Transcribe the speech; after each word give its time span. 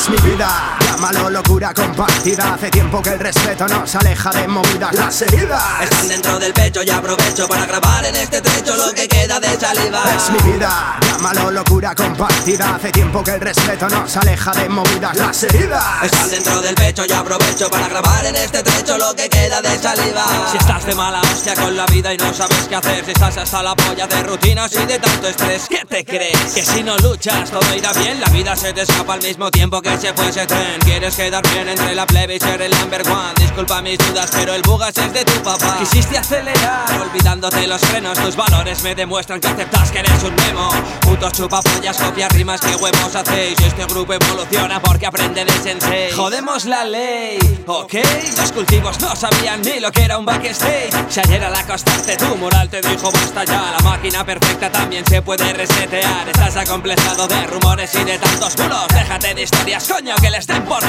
Es 0.00 0.08
mi 0.08 0.16
vida, 0.30 0.79
llámalo 1.00 1.30
locura 1.30 1.72
compartida. 1.72 2.54
Hace 2.54 2.70
tiempo 2.70 3.00
que 3.00 3.10
el 3.10 3.20
respeto 3.20 3.66
nos 3.68 3.94
aleja 3.94 4.30
de 4.32 4.46
movidas. 4.46 4.92
Las 4.94 5.22
heridas 5.22 5.62
están 5.82 6.08
dentro 6.08 6.38
del 6.38 6.52
pecho 6.52 6.82
y 6.82 6.90
aprovecho 6.90 7.48
para 7.48 7.64
grabar 7.64 8.04
en 8.04 8.16
este 8.16 8.42
trecho 8.42 8.76
lo 8.76 8.92
que 8.92 9.08
queda 9.08 9.40
de 9.40 9.58
saliva. 9.58 10.02
Es 10.14 10.30
mi 10.30 10.52
vida, 10.52 10.98
llámalo 11.00 11.50
locura 11.52 11.94
compartida. 11.94 12.74
Hace 12.74 12.92
tiempo 12.92 13.24
que 13.24 13.30
el 13.30 13.40
respeto 13.40 13.88
nos 13.88 14.14
aleja 14.14 14.52
de 14.52 14.68
movidas. 14.68 15.16
Las 15.16 15.42
heridas 15.42 15.84
están 16.02 16.30
dentro 16.30 16.60
del 16.60 16.74
pecho 16.74 17.04
y 17.08 17.12
aprovecho 17.12 17.70
para 17.70 17.88
grabar 17.88 18.26
en 18.26 18.36
este 18.36 18.62
trecho 18.62 18.98
lo 18.98 19.14
que 19.14 19.30
queda 19.30 19.62
de 19.62 19.78
saliva. 19.78 20.24
Si 20.50 20.58
estás 20.58 20.84
de 20.84 20.94
mala 20.94 21.22
hostia 21.22 21.54
con 21.54 21.74
la 21.76 21.86
vida 21.86 22.12
y 22.12 22.18
no 22.18 22.34
sabes 22.34 22.68
qué 22.68 22.76
hacer, 22.76 23.04
si 23.06 23.12
estás 23.12 23.38
hasta 23.38 23.62
la 23.62 23.74
polla 23.74 24.06
de 24.06 24.22
rutinas 24.22 24.70
y 24.74 24.84
de 24.84 24.98
tanto 24.98 25.28
estrés, 25.28 25.66
¿qué 25.66 25.82
te 25.88 26.04
crees? 26.04 26.52
Que 26.54 26.62
si 26.62 26.82
no 26.82 26.98
luchas 26.98 27.50
todo 27.50 27.74
irá 27.74 27.94
bien, 27.94 28.20
la 28.20 28.28
vida 28.28 28.54
se 28.54 28.74
te 28.74 28.82
escapa 28.82 29.14
al 29.14 29.22
mismo 29.22 29.50
tiempo 29.50 29.80
que 29.80 29.96
se 29.96 30.12
fuese 30.12 30.46
tren. 30.46 30.89
Quieres 30.90 31.14
quedar 31.14 31.42
bien 31.52 31.68
entre 31.68 31.94
la 31.94 32.04
plebe 32.04 32.34
y 32.34 32.40
ser 32.40 32.60
el 32.60 32.72
number 32.80 33.02
one. 33.08 33.32
Disculpa 33.36 33.80
mis 33.80 33.96
dudas, 33.96 34.28
pero 34.32 34.54
el 34.54 34.62
bugas 34.62 34.92
es 34.98 35.12
de 35.12 35.24
tu 35.24 35.40
papá. 35.40 35.76
Quisiste 35.78 36.18
acelerar, 36.18 36.84
olvidándote 37.00 37.64
los 37.68 37.80
frenos. 37.80 38.18
Tus 38.18 38.34
valores 38.34 38.82
me 38.82 38.96
demuestran 38.96 39.40
que 39.40 39.46
aceptas 39.46 39.92
que 39.92 40.00
eres 40.00 40.22
un 40.24 40.34
memo. 40.34 40.68
Putos 41.00 41.32
chupapollas, 41.32 41.96
copia 41.96 42.28
rimas, 42.30 42.60
que 42.60 42.74
huevos 42.74 43.14
hacéis. 43.14 43.58
Este 43.60 43.86
grupo 43.86 44.14
evoluciona 44.14 44.82
porque 44.82 45.06
aprende 45.06 45.44
de 45.44 45.52
sensei. 45.52 46.10
Jodemos 46.10 46.64
la 46.64 46.84
ley, 46.84 47.38
ok. 47.68 47.94
Los 48.36 48.50
cultivos 48.50 49.00
no 49.00 49.14
sabían 49.14 49.62
ni 49.62 49.78
lo 49.78 49.92
que 49.92 50.02
era 50.02 50.18
un 50.18 50.26
backstage. 50.26 50.90
Si 51.08 51.20
ayer 51.20 51.44
al 51.44 51.54
acostarte 51.54 52.16
tu 52.16 52.36
moral 52.36 52.68
te 52.68 52.80
dijo 52.80 53.12
basta 53.12 53.44
ya. 53.44 53.76
La 53.78 53.88
máquina 53.88 54.26
perfecta 54.26 54.70
también 54.72 55.06
se 55.06 55.22
puede 55.22 55.52
resetear. 55.52 56.28
Estás 56.28 56.56
acomplejado 56.56 57.28
de 57.28 57.46
rumores 57.46 57.94
y 57.94 58.02
de 58.02 58.18
tantos 58.18 58.56
bulos. 58.56 58.88
Déjate 58.92 59.34
de 59.34 59.42
historias, 59.42 59.88
coño, 59.88 60.16
que 60.20 60.30
les 60.30 60.46
den 60.48 60.64
por 60.64 60.79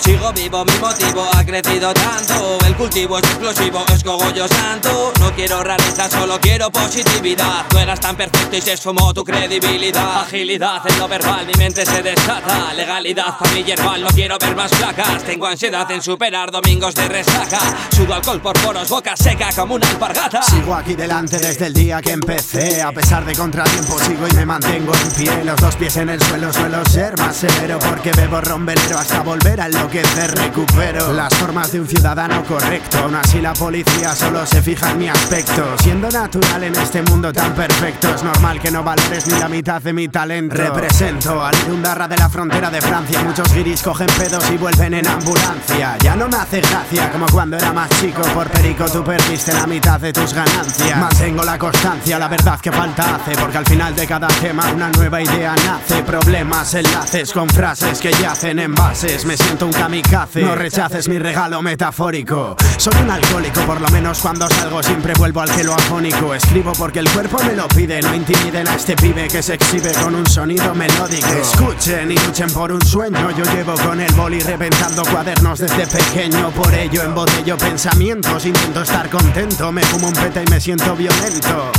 Sigo 0.00 0.32
vivo, 0.32 0.64
mi 0.64 0.78
motivo 0.78 1.28
ha 1.32 1.44
crecido 1.44 1.92
tanto. 1.94 2.58
El 2.66 2.74
cultivo 2.74 3.18
es 3.18 3.24
explosivo, 3.24 3.84
es 3.94 4.02
cogollo 4.02 4.48
santo. 4.48 5.12
No 5.20 5.32
quiero 5.34 5.62
rareza, 5.62 6.08
solo 6.08 6.38
quiero 6.40 6.70
positividad. 6.70 7.66
Tú 7.68 7.78
eras 7.78 8.00
tan 8.00 8.16
perfecto 8.16 8.56
y 8.56 8.60
se 8.60 8.76
sumó 8.76 9.12
tu 9.14 9.24
credibilidad. 9.24 10.22
Agilidad 10.22 10.82
en 10.86 10.98
lo 10.98 11.06
verbal, 11.06 11.46
mi 11.46 11.52
mente 11.58 11.84
se 11.84 12.02
desata. 12.02 12.72
Legalidad, 12.74 13.36
familia 13.38 13.74
herbal, 13.74 14.02
no 14.02 14.08
quiero 14.08 14.38
ver 14.38 14.56
más 14.56 14.70
placas. 14.72 15.22
Tengo 15.24 15.46
ansiedad 15.46 15.90
en 15.90 16.02
superar 16.02 16.50
domingos 16.50 16.94
de 16.94 17.08
resaca. 17.08 17.60
Sudo 17.94 18.14
alcohol 18.14 18.40
por 18.40 18.58
poros, 18.60 18.88
boca 18.88 19.16
seca 19.16 19.50
como 19.54 19.74
una 19.74 19.88
alpargata. 19.88 20.42
Sigo 20.42 20.74
aquí 20.74 20.94
delante 20.94 21.38
desde 21.38 21.66
el 21.66 21.74
día 21.74 22.00
que 22.00 22.12
empecé. 22.12 22.82
A 22.82 22.92
pesar 22.92 23.24
de 23.24 23.34
contratiempos, 23.34 24.02
sigo 24.02 24.26
y 24.26 24.34
me 24.34 24.46
mantengo 24.46 24.92
en 24.94 25.10
pie. 25.12 25.44
Los 25.44 25.60
dos 25.60 25.76
pies 25.76 25.96
en 25.98 26.08
el 26.10 26.22
suelo, 26.22 26.52
suelo 26.52 26.84
ser 26.86 27.16
más 27.18 27.36
severo. 27.36 27.78
Porque 27.78 28.12
bebo 28.12 28.40
rombelero 28.40 28.98
hasta 28.98 29.20
volver 29.30 29.60
a 29.60 29.66
enloquecer. 29.66 30.32
Recupero 30.32 31.12
las 31.12 31.32
formas 31.36 31.70
de 31.70 31.80
un 31.80 31.86
ciudadano 31.86 32.42
correcto. 32.44 32.98
Aún 32.98 33.14
así, 33.14 33.40
la 33.40 33.52
policía 33.52 34.12
solo 34.12 34.44
se 34.44 34.60
fija 34.60 34.90
en 34.90 34.98
mi 34.98 35.08
aspecto. 35.08 35.78
Siendo 35.78 36.08
natural 36.10 36.64
en 36.64 36.74
este 36.74 37.00
mundo 37.02 37.32
tan 37.32 37.54
perfecto, 37.54 38.12
es 38.12 38.24
normal 38.24 38.60
que 38.60 38.72
no 38.72 38.82
valores 38.82 39.28
ni 39.28 39.38
la 39.38 39.48
mitad 39.48 39.80
de 39.80 39.92
mi 39.92 40.08
talento. 40.08 40.56
Represento 40.56 41.44
al 41.44 41.54
Irundarra 41.64 42.08
de 42.08 42.16
la 42.16 42.28
frontera 42.28 42.70
de 42.70 42.80
Francia. 42.80 43.22
Muchos 43.22 43.54
guiris 43.54 43.82
cogen 43.82 44.08
pedos 44.18 44.50
y 44.50 44.56
vuelven 44.56 44.94
en 44.94 45.06
ambulancia. 45.06 45.96
Ya 46.00 46.16
no 46.16 46.26
me 46.28 46.36
hace 46.36 46.60
gracia 46.60 47.12
como 47.12 47.26
cuando 47.26 47.56
era 47.56 47.72
más 47.72 47.88
chico. 48.00 48.22
Por 48.34 48.48
perico 48.48 48.86
tú 48.86 49.04
perdiste 49.04 49.52
la 49.52 49.66
mitad 49.68 50.00
de 50.00 50.12
tus 50.12 50.34
ganancias. 50.34 50.98
Mantengo 50.98 51.44
la 51.44 51.56
constancia, 51.56 52.18
la 52.18 52.26
verdad 52.26 52.58
que 52.58 52.72
falta 52.72 53.14
hace. 53.14 53.36
Porque 53.40 53.58
al 53.58 53.66
final 53.66 53.94
de 53.94 54.08
cada 54.08 54.26
tema 54.26 54.72
una 54.72 54.90
nueva 54.90 55.22
idea 55.22 55.54
nace. 55.54 56.02
Problemas, 56.02 56.74
enlaces 56.74 57.32
con 57.32 57.48
frases 57.48 58.00
que 58.00 58.10
yacen 58.10 58.58
en 58.58 58.74
bases. 58.74 59.19
Me 59.24 59.36
siento 59.36 59.66
un 59.66 59.72
kamikaze. 59.72 60.42
No 60.42 60.54
rechaces 60.54 61.08
mi 61.08 61.18
regalo 61.18 61.60
metafórico. 61.62 62.56
Soy 62.78 62.94
un 63.02 63.10
alcohólico, 63.10 63.60
por 63.62 63.80
lo 63.80 63.88
menos 63.88 64.18
cuando 64.20 64.48
salgo 64.48 64.82
siempre 64.82 65.12
vuelvo 65.14 65.40
al 65.40 65.50
cielo 65.50 65.74
afónico. 65.74 66.34
Escribo 66.34 66.72
porque 66.72 67.00
el 67.00 67.10
cuerpo 67.10 67.38
me 67.44 67.54
lo 67.54 67.68
pide. 67.68 68.00
No 68.00 68.14
intimiden 68.14 68.66
a 68.66 68.74
este 68.74 68.96
pibe 68.96 69.28
que 69.28 69.42
se 69.42 69.54
exhibe 69.54 69.92
con 70.02 70.14
un 70.14 70.26
sonido 70.26 70.74
melódico. 70.74 71.28
Escuchen 71.28 72.10
y 72.10 72.16
luchen 72.16 72.50
por 72.52 72.72
un 72.72 72.84
sueño. 72.84 73.30
Yo 73.32 73.44
llevo 73.52 73.74
con 73.74 74.00
el 74.00 74.12
boli 74.14 74.40
reventando 74.40 75.02
cuadernos 75.04 75.58
desde 75.58 75.86
pequeño. 75.86 76.50
Por 76.50 76.72
ello 76.74 77.02
embotello 77.02 77.58
pensamientos. 77.58 78.46
Intento 78.46 78.82
estar 78.82 79.10
contento. 79.10 79.70
Me 79.70 79.82
fumo 79.82 80.08
un 80.08 80.14
peta 80.14 80.42
y 80.42 80.46
me 80.46 80.60
siento 80.60 80.96
violento. 80.96 81.72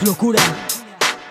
Es 0.00 0.06
locura. 0.06 0.40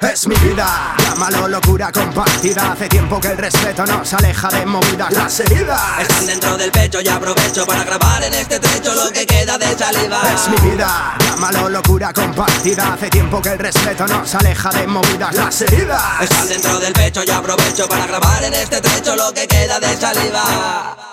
Es 0.02 0.28
mi 0.28 0.36
vida, 0.36 0.96
llámalo 0.98 1.48
locura 1.50 1.92
compartida. 1.92 2.72
Hace 2.72 2.88
tiempo 2.88 3.20
que 3.20 3.28
el 3.30 3.38
respeto 3.38 3.86
nos 3.86 4.14
aleja 4.14 4.48
de 4.48 4.66
movidas. 4.66 5.12
Las 5.12 5.40
heridas 5.42 5.82
Están 6.00 6.26
dentro 6.26 6.58
del 6.58 6.72
pecho 6.72 7.02
y 7.02 7.08
aprovecho 7.10 7.66
para 7.66 7.84
grabar 7.84 8.24
en 8.24 8.34
este 8.34 8.60
trecho 8.60 8.94
lo 8.94 9.12
que 9.12 9.26
queda 9.26 9.58
de 9.58 9.78
saliva. 9.78 10.22
es 10.34 10.50
mi 10.50 10.70
vida, 10.70 11.18
llámalo 11.20 11.70
locura 11.70 12.14
compartida. 12.14 12.94
Hace 12.94 13.10
tiempo 13.10 13.42
que 13.42 13.50
el 13.50 13.60
respeto 13.60 14.08
nos 14.08 14.34
aleja 14.36 14.70
de 14.70 14.88
movidas. 14.88 15.36
Las 15.36 15.62
heridas 15.62 16.22
Están 16.22 16.48
dentro 16.48 16.80
del 16.80 16.94
pecho 16.94 17.22
y 17.26 17.30
aprovecho 17.30 17.90
para 17.90 18.08
grabar 18.08 18.44
en 18.44 18.54
este 18.54 18.80
trecho 18.80 19.16
lo 19.16 19.34
que 19.34 19.48
queda 19.48 19.80
de 19.80 19.98
saliva. 19.98 21.09